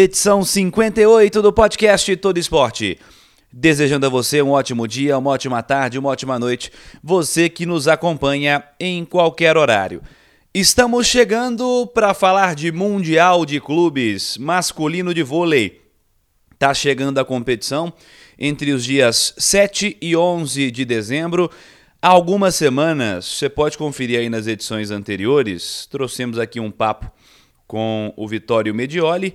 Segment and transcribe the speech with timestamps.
[0.00, 3.00] edição 58 do podcast Todo Esporte.
[3.52, 6.70] Desejando a você um ótimo dia, uma ótima tarde, uma ótima noite,
[7.02, 10.00] você que nos acompanha em qualquer horário.
[10.54, 15.82] Estamos chegando para falar de Mundial de Clubes masculino de vôlei.
[16.60, 17.92] Tá chegando a competição
[18.38, 21.50] entre os dias 7 e 11 de dezembro.
[22.00, 27.10] Há algumas semanas, você pode conferir aí nas edições anteriores, trouxemos aqui um papo
[27.66, 29.34] com o Vitório Medioli,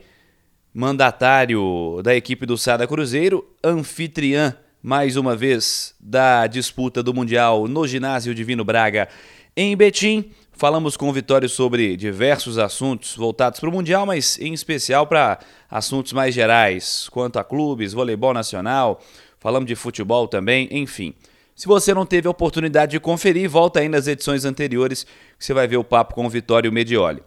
[0.74, 7.88] mandatário da equipe do Sada Cruzeiro, anfitriã, mais uma vez, da disputa do Mundial no
[7.88, 9.08] Ginásio Divino Braga
[9.56, 10.32] em Betim.
[10.52, 15.40] Falamos com o Vitório sobre diversos assuntos voltados para o Mundial, mas em especial para
[15.70, 19.00] assuntos mais gerais, quanto a clubes, voleibol nacional,
[19.40, 21.14] falamos de futebol também, enfim.
[21.56, 25.04] Se você não teve a oportunidade de conferir, volta aí nas edições anteriores
[25.38, 27.22] que você vai ver o papo com o Vitório Medioli.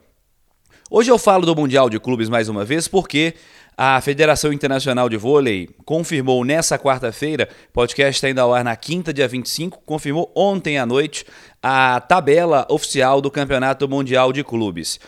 [0.88, 3.34] Hoje eu falo do Mundial de Clubes mais uma vez porque
[3.76, 9.12] a Federação Internacional de Vôlei confirmou nessa quarta-feira, podcast está indo ao ar na quinta,
[9.12, 11.26] dia 25, confirmou ontem à noite
[11.60, 15.00] a tabela oficial do Campeonato Mundial de Clubes.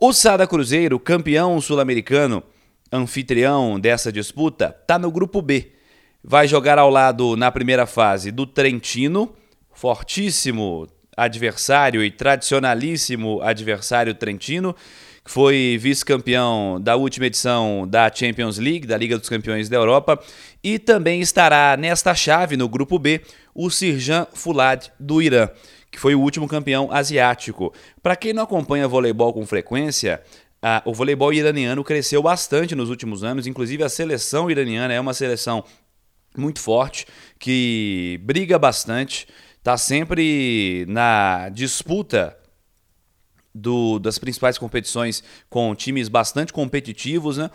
[0.00, 2.42] O Sada Cruzeiro, campeão sul-americano,
[2.90, 5.72] anfitrião dessa disputa, está no grupo B.
[6.24, 9.34] Vai jogar ao lado na primeira fase do Trentino,
[9.74, 14.74] fortíssimo adversário e tradicionalíssimo adversário trentino,
[15.24, 20.20] que foi vice-campeão da última edição da Champions League, da Liga dos Campeões da Europa,
[20.64, 23.20] e também estará nesta chave, no grupo B,
[23.54, 25.48] o Sirjan Fulad do Irã,
[25.90, 27.72] que foi o último campeão asiático.
[28.02, 30.20] Para quem não acompanha voleibol com frequência,
[30.84, 35.62] o voleibol iraniano cresceu bastante nos últimos anos, inclusive a seleção iraniana é uma seleção
[36.36, 37.06] muito forte,
[37.38, 39.28] que briga bastante,
[39.62, 42.36] está sempre na disputa
[43.54, 47.48] do, das principais competições com times bastante competitivos, né?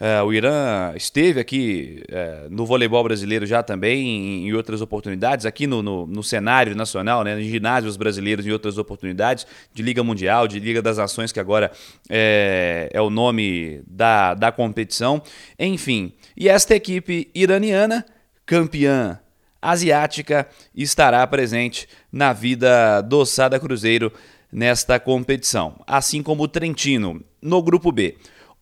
[0.00, 5.46] É, o Irã esteve aqui é, no voleibol brasileiro já também, em, em outras oportunidades,
[5.46, 10.02] aqui no, no, no, cenário nacional, né, em ginásios brasileiros, em outras oportunidades, de Liga
[10.02, 11.70] Mundial, de Liga das Nações, que agora
[12.10, 15.22] é, é o nome da, da competição.
[15.56, 18.04] Enfim, e esta equipe iraniana,
[18.44, 19.20] campeã
[19.62, 24.12] asiática, estará presente na vida do Sada Cruzeiro
[24.50, 28.18] nesta competição, assim como o Trentino no grupo B.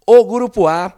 [0.06, 0.94] O grupo A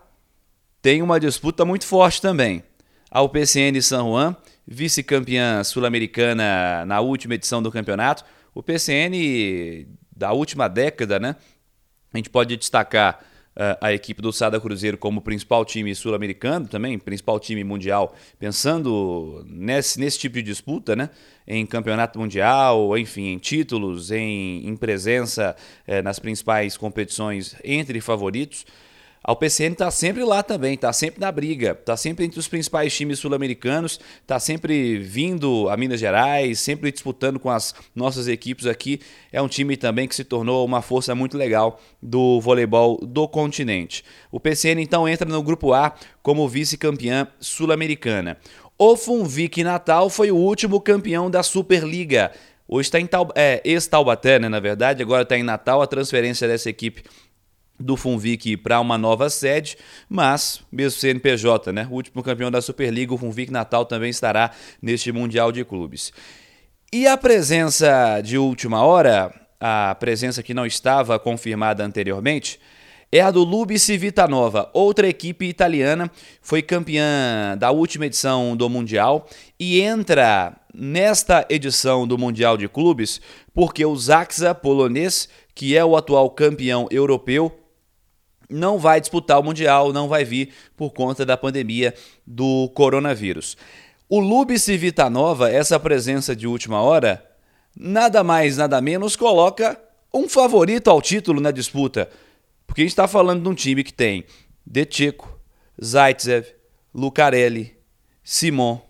[0.83, 2.65] tem uma disputa muito forte também.
[3.11, 4.37] A UPCN San Juan,
[4.67, 8.25] vice-campeã sul-americana na última edição do campeonato.
[8.55, 11.37] O PCN da última década, né?
[12.13, 13.25] A gente pode destacar
[13.81, 20.01] a equipe do Sada Cruzeiro como principal time sul-americano, também principal time mundial, pensando nesse,
[20.01, 21.11] nesse tipo de disputa, né?
[21.47, 28.65] em campeonato mundial, enfim, em títulos, em, em presença eh, nas principais competições entre favoritos.
[29.25, 32.93] A UPCN está sempre lá também, está sempre na briga, está sempre entre os principais
[32.93, 39.01] times sul-americanos, está sempre vindo a Minas Gerais, sempre disputando com as nossas equipes aqui.
[39.31, 44.05] É um time também que se tornou uma força muito legal do voleibol do continente.
[44.33, 48.39] O PCN então entra no grupo A como vice-campeã sul-americana.
[48.77, 52.33] O Funvic Natal foi o último campeão da Superliga.
[52.67, 53.63] Hoje está em Taub é,
[54.41, 57.05] né, na verdade, agora está em Natal a transferência dessa equipe
[57.83, 59.77] do Funvic para uma nova sede,
[60.09, 65.13] mas mesmo CNPJ, né, o último campeão da Superliga, o Funvic Natal também estará neste
[65.13, 66.13] Mundial de Clubes.
[66.93, 72.61] E a presença de última hora, a presença que não estava confirmada anteriormente,
[73.15, 76.11] é a do Lubi Civitanova, outra equipe italiana,
[76.41, 79.29] foi campeã da última edição do Mundial
[79.61, 83.21] e entra nesta edição do Mundial de Clubes
[83.53, 87.55] porque o Zaxa polonês, que é o atual campeão europeu,
[88.53, 91.95] não vai disputar o Mundial, não vai vir por conta da pandemia
[92.27, 93.57] do coronavírus.
[94.09, 97.25] O Lubi Civitanova, essa presença de última hora,
[97.75, 99.81] nada mais, nada menos, coloca
[100.13, 102.09] um favorito ao título na disputa
[102.73, 104.25] porque a gente está falando de um time que tem
[104.65, 105.39] Decheco,
[105.85, 106.47] Zaitsev,
[106.95, 107.77] Lucarelli,
[108.25, 108.81] Simon,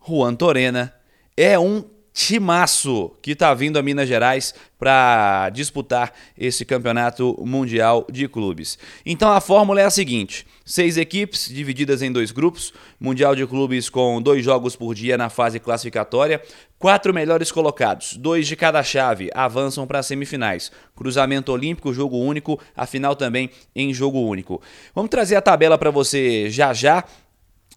[0.00, 0.94] Juan Torena.
[1.36, 8.28] É um timaço que está vindo a Minas Gerais para disputar esse campeonato mundial de
[8.28, 8.78] clubes.
[9.06, 13.88] Então a fórmula é a seguinte: seis equipes divididas em dois grupos, mundial de clubes
[13.88, 16.42] com dois jogos por dia na fase classificatória.
[16.78, 20.72] Quatro melhores colocados, dois de cada chave, avançam para as semifinais.
[20.96, 24.60] Cruzamento olímpico, jogo único, a final também em jogo único.
[24.92, 27.04] Vamos trazer a tabela para você já já.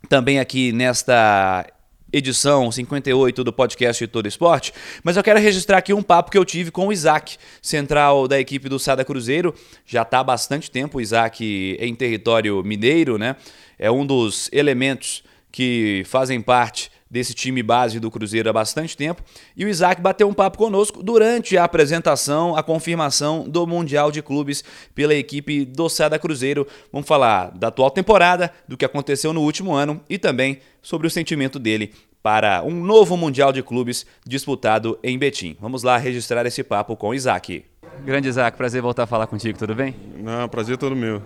[0.09, 1.65] Também aqui nesta
[2.11, 4.73] edição 58 do podcast Todo Esporte,
[5.03, 8.39] mas eu quero registrar aqui um papo que eu tive com o Isaac, central da
[8.39, 9.53] equipe do Sada Cruzeiro.
[9.85, 13.35] Já está há bastante tempo o Isaac em território mineiro, né?
[13.77, 19.23] É um dos elementos que fazem parte desse time base do Cruzeiro há bastante tempo.
[19.55, 24.21] E o Isaac bateu um papo conosco durante a apresentação, a confirmação do Mundial de
[24.21, 24.63] Clubes
[24.93, 26.67] pela equipe do Sada Cruzeiro.
[26.91, 31.11] Vamos falar da atual temporada, do que aconteceu no último ano e também sobre o
[31.11, 35.55] sentimento dele para um novo Mundial de Clubes disputado em Betim.
[35.59, 37.63] Vamos lá registrar esse papo com o Isaac.
[38.03, 39.95] Grande Isaac, prazer voltar a falar contigo, tudo bem?
[40.17, 41.21] Não, prazer todo meu.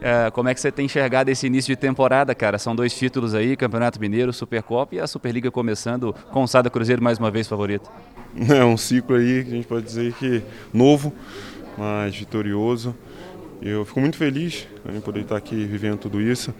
[0.00, 2.58] É, como é que você tem enxergado esse início de temporada, cara?
[2.58, 7.02] São dois títulos aí, Campeonato Mineiro, Supercopa e a Superliga começando com o Sada Cruzeiro
[7.02, 7.90] mais uma vez favorito.
[8.50, 10.42] É um ciclo aí que a gente pode dizer que
[10.72, 11.12] novo,
[11.78, 12.94] mas vitorioso.
[13.62, 16.52] Eu fico muito feliz em poder estar aqui vivendo tudo isso,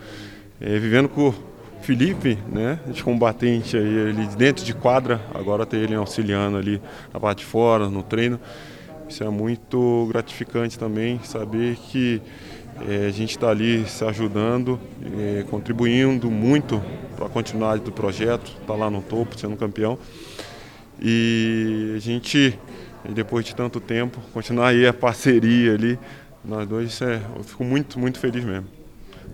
[0.61, 1.35] é, vivendo com o
[1.83, 6.81] Felipe, né, de combatente aí ele dentro de quadra, agora ter ele auxiliando ali
[7.13, 8.41] na parte de fora, no treino.
[9.09, 12.21] Isso é muito gratificante também, saber que
[12.89, 14.81] é, a gente está ali se ajudando,
[15.17, 16.83] é, contribuindo muito
[17.17, 19.99] para a continuidade do projeto, está lá no topo, sendo campeão.
[21.01, 22.59] E a gente,
[23.09, 25.99] depois de tanto tempo, continuar aí a parceria ali,
[26.45, 28.84] nós dois, é, eu fico muito, muito feliz mesmo.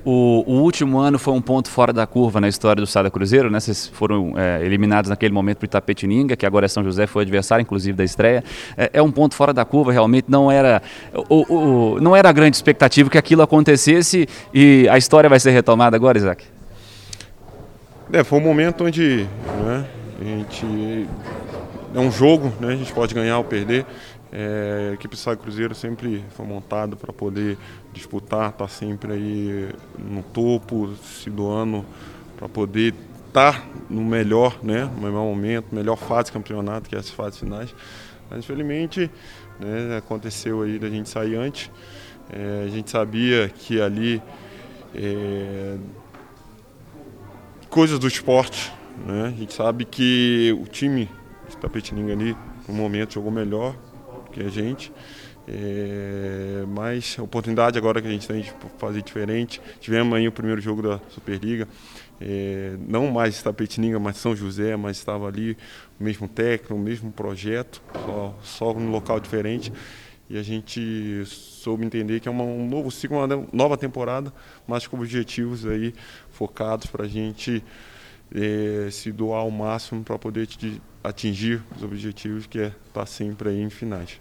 [0.04, 3.50] O, o, último ano foi um ponto fora da curva na história do Sada Cruzeiro,
[3.50, 3.60] né?
[3.60, 7.62] Vocês foram é, eliminados naquele momento para Itapetininga, que agora é São José, foi adversário,
[7.62, 8.42] inclusive, da estreia.
[8.78, 10.80] É, é um ponto fora da curva, realmente não era,
[11.28, 15.50] o, o, não era a grande expectativa que aquilo acontecesse e a história vai ser
[15.50, 16.44] retomada agora, Isaac?
[18.12, 19.26] É, foi um momento onde
[19.64, 19.86] né,
[20.20, 21.06] a gente.
[21.94, 22.68] É um jogo, né?
[22.72, 23.84] A gente pode ganhar ou perder.
[24.32, 27.58] É, a equipe Sai Cruzeiro sempre foi montada para poder
[27.92, 29.68] disputar, estar tá sempre aí
[29.98, 31.84] no topo, se doando
[32.36, 32.94] para poder
[33.26, 37.10] estar tá no melhor, né, no melhor momento, melhor fase de campeonato, que é as
[37.10, 37.74] fases finais.
[38.30, 39.10] Mas infelizmente
[39.58, 41.70] né, aconteceu aí da gente sair antes.
[42.32, 44.22] É, a gente sabia que ali
[44.94, 45.76] é,
[47.68, 48.72] coisas do esporte,
[49.04, 49.26] né?
[49.26, 51.08] A gente sabe que o time
[51.48, 52.36] de Tapetininga ali
[52.68, 53.74] no momento jogou melhor,
[54.32, 54.92] que a gente.
[55.48, 59.60] É, mas a oportunidade agora que a gente tem de fazer diferente.
[59.80, 61.66] Tivemos aí o primeiro jogo da Superliga,
[62.20, 65.56] é, não mais Tapetininga, mas São José, mas estava ali
[65.98, 69.72] o mesmo técnico, o mesmo projeto, só, só num local diferente.
[70.28, 74.32] E a gente soube entender que é uma, um novo ciclo, uma nova temporada,
[74.68, 75.92] mas com objetivos aí
[76.30, 77.64] focados para a gente
[78.32, 80.46] é, se doar ao máximo para poder
[81.02, 84.20] atingir os objetivos que é estar sempre aí em finais.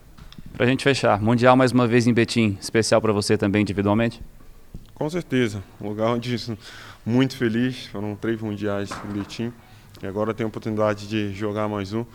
[0.53, 4.21] Para a gente fechar, Mundial mais uma vez em Betim, especial para você também individualmente?
[4.93, 6.35] Com certeza, um lugar onde
[7.05, 9.53] muito feliz, foram três mundiais em Betim
[10.01, 12.05] e agora tenho a oportunidade de jogar mais um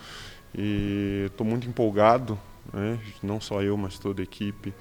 [0.57, 2.39] e estou muito empolgado,
[2.73, 2.99] né?
[3.23, 4.73] não só eu, mas toda a equipe,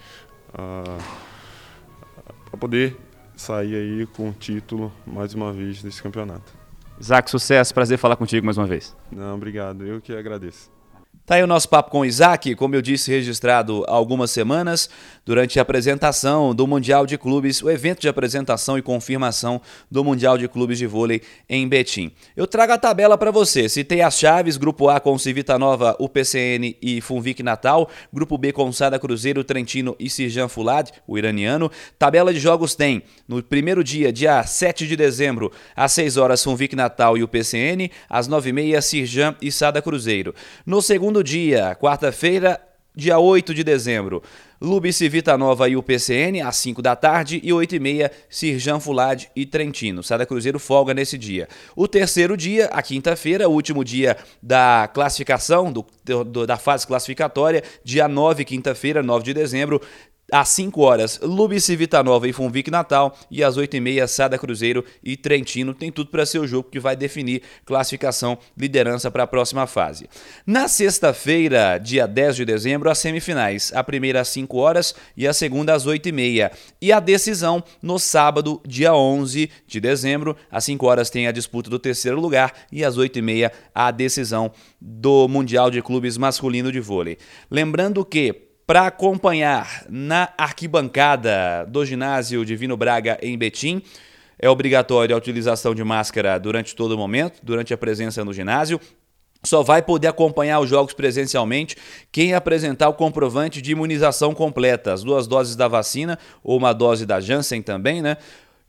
[0.52, 2.96] para poder
[3.36, 6.63] sair aí com o título mais uma vez desse campeonato.
[7.00, 8.96] Isaac, sucesso, prazer falar contigo mais uma vez.
[9.12, 10.73] Não, obrigado, eu que agradeço.
[11.26, 14.90] Tá aí o nosso papo com o Isaac, como eu disse, registrado há algumas semanas,
[15.26, 20.38] durante a apresentação do Mundial de Clubes, o evento de apresentação e confirmação do Mundial
[20.38, 22.12] de Clubes de Vôlei em Betim.
[22.36, 23.70] Eu trago a tabela para você.
[23.70, 27.90] Citei as chaves: Grupo A com Civita Nova, UPCN e Funvic Natal.
[28.12, 31.72] Grupo B com Sada Cruzeiro, Trentino e Sirjan Fulad, o iraniano.
[31.98, 36.76] Tabela de jogos tem, no primeiro dia, dia 7 de dezembro, às 6 horas, Funvic
[36.76, 40.36] Natal e UPCN, às 9h30, Sirjan e Sada Cruzeiro.
[40.66, 42.60] No segundo segundo dia, quarta-feira,
[42.96, 44.24] dia 8 de dezembro.
[44.60, 48.80] Lubice Vita Nova e o PCN, às 5 da tarde, e 8 e meia, Sirjan
[48.80, 50.02] Fulad e Trentino.
[50.02, 51.48] Sada Cruzeiro folga nesse dia.
[51.76, 58.08] O terceiro dia, a quinta-feira, último dia da classificação, do, do, da fase classificatória, dia
[58.08, 59.80] 9, quinta-feira, 9 de dezembro,
[60.34, 63.16] Às 5 horas, Lube Civita Nova e Funvic Natal.
[63.30, 65.76] E às 8h30, Sada Cruzeiro e Trentino.
[65.76, 70.10] Tem tudo para ser o jogo que vai definir classificação, liderança para a próxima fase.
[70.44, 73.72] Na sexta-feira, dia 10 de dezembro, as semifinais.
[73.76, 76.52] A primeira às 5 horas e a segunda às 8h30.
[76.82, 80.36] E a decisão no sábado, dia 11 de dezembro.
[80.50, 85.28] Às 5 horas tem a disputa do terceiro lugar e às 8h30 a decisão do
[85.28, 87.20] Mundial de Clubes Masculino de Vôlei.
[87.52, 93.82] Lembrando que para acompanhar na arquibancada do ginásio Divino Braga em Betim.
[94.40, 98.80] É obrigatória a utilização de máscara durante todo o momento, durante a presença no ginásio.
[99.44, 101.76] Só vai poder acompanhar os jogos presencialmente
[102.12, 107.06] quem apresentar o comprovante de imunização completa, as duas doses da vacina ou uma dose
[107.06, 108.16] da Janssen também, né?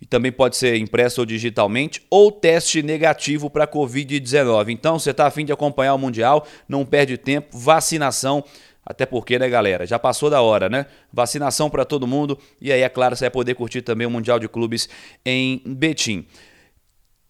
[0.01, 4.71] E também pode ser impresso ou digitalmente, ou teste negativo para Covid-19.
[4.71, 8.45] Então, você está afim de acompanhar o Mundial, não perde tempo, vacinação
[8.85, 10.87] até porque, né, galera, já passou da hora, né?
[11.13, 14.39] Vacinação para todo mundo e aí, é claro, você vai poder curtir também o Mundial
[14.39, 14.89] de Clubes
[15.25, 16.27] em Betim.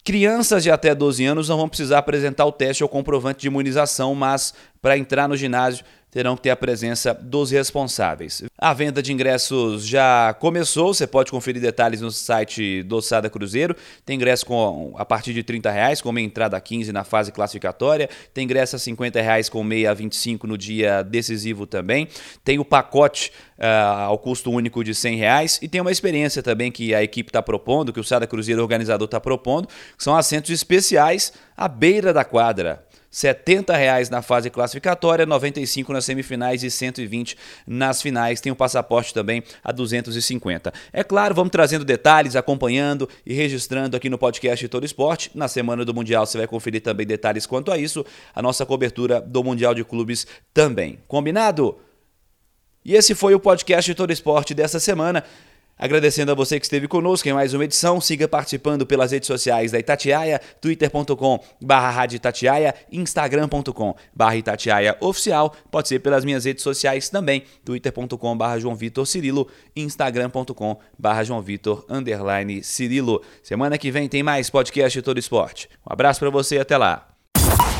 [0.03, 4.13] Crianças de até 12 anos não vão precisar apresentar o teste ou comprovante de imunização,
[4.13, 5.83] mas para entrar no ginásio
[6.15, 8.41] terão que ter a presença dos responsáveis.
[8.57, 13.75] A venda de ingressos já começou, você pode conferir detalhes no site do Sada Cruzeiro.
[14.05, 17.33] Tem ingresso com, a partir de 30 reais, com meia entrada a 15 na fase
[17.33, 18.09] classificatória.
[18.33, 22.07] Tem ingresso a 50 reais com meia a 25 no dia decisivo também.
[22.45, 25.59] Tem o pacote uh, ao custo único de 100 reais.
[25.61, 29.03] E tem uma experiência também que a equipe está propondo, que o Sada Cruzeiro organizador
[29.03, 32.85] está propondo, que são assentos especiais à beira da quadra.
[33.15, 38.41] 70 reais na fase classificatória, 95 nas semifinais e 120 nas finais.
[38.41, 40.73] Tem o passaporte também a 250.
[40.91, 45.31] É claro, vamos trazendo detalhes, acompanhando e registrando aqui no podcast Todo Esporte.
[45.33, 48.05] Na semana do Mundial você vai conferir também detalhes quanto a isso,
[48.35, 50.99] a nossa cobertura do Mundial de Clubes também.
[51.07, 51.77] Combinado?
[52.83, 55.23] E esse foi o podcast Todo Esporte dessa semana.
[55.77, 59.73] Agradecendo a você que esteve conosco em mais uma edição, siga participando pelas redes sociais
[59.73, 63.93] da Itatiaia, twitter.com barra Itatiaia, instagram.com
[65.01, 70.79] oficial, pode ser pelas minhas redes sociais também, twitter.com João Vitor Cirilo, instagram.com
[71.25, 73.21] João Vitor underline Cirilo.
[73.43, 75.69] Semana que vem tem mais podcast Todo Esporte.
[75.85, 77.14] Um abraço para você e até lá.